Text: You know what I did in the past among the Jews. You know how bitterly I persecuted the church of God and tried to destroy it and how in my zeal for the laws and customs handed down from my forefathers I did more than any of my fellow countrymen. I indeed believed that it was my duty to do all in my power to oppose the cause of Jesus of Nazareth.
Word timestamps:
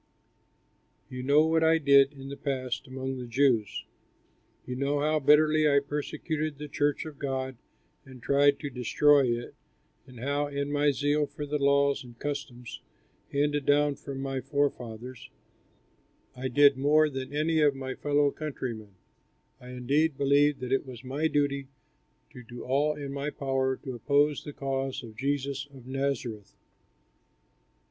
You 1.11 1.21
know 1.21 1.45
what 1.45 1.63
I 1.63 1.77
did 1.77 2.11
in 2.13 2.29
the 2.29 2.35
past 2.35 2.87
among 2.87 3.19
the 3.19 3.27
Jews. 3.27 3.85
You 4.65 4.75
know 4.75 4.99
how 4.99 5.19
bitterly 5.19 5.69
I 5.69 5.79
persecuted 5.79 6.57
the 6.57 6.67
church 6.67 7.05
of 7.05 7.19
God 7.19 7.55
and 8.03 8.19
tried 8.19 8.59
to 8.61 8.71
destroy 8.71 9.27
it 9.27 9.53
and 10.07 10.19
how 10.19 10.47
in 10.47 10.71
my 10.71 10.89
zeal 10.89 11.27
for 11.27 11.45
the 11.45 11.59
laws 11.59 12.03
and 12.03 12.17
customs 12.17 12.81
handed 13.31 13.67
down 13.67 13.93
from 13.93 14.23
my 14.23 14.41
forefathers 14.41 15.29
I 16.35 16.47
did 16.47 16.77
more 16.77 17.07
than 17.07 17.31
any 17.31 17.61
of 17.61 17.75
my 17.75 17.93
fellow 17.93 18.31
countrymen. 18.31 18.95
I 19.59 19.69
indeed 19.69 20.17
believed 20.17 20.61
that 20.61 20.71
it 20.73 20.83
was 20.87 21.03
my 21.03 21.27
duty 21.27 21.67
to 22.31 22.41
do 22.41 22.63
all 22.63 22.95
in 22.95 23.13
my 23.13 23.29
power 23.29 23.75
to 23.75 23.93
oppose 23.93 24.43
the 24.43 24.51
cause 24.53 25.03
of 25.03 25.15
Jesus 25.15 25.67
of 25.71 25.85
Nazareth. 25.85 26.55